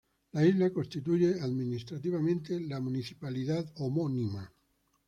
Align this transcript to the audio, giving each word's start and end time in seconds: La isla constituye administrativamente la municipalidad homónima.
La 0.33 0.43
isla 0.43 0.71
constituye 0.73 1.39
administrativamente 1.41 2.59
la 2.59 2.79
municipalidad 2.79 3.71
homónima. 3.75 4.51